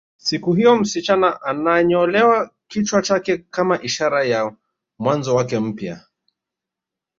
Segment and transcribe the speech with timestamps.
[0.17, 4.55] Siku hiyo msichana ananyolewa kichwa chake kama ishara ya
[4.99, 6.01] mwanzo wake mpya